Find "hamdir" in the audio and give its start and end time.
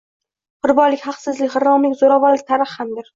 2.81-3.07